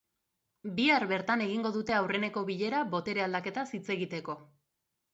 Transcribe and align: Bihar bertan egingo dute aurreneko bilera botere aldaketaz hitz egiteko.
Bihar 0.79 1.05
bertan 1.11 1.43
egingo 1.49 1.73
dute 1.77 1.97
aurreneko 1.99 2.45
bilera 2.51 2.83
botere 2.97 3.27
aldaketaz 3.29 3.71
hitz 3.81 3.87
egiteko. 3.99 4.43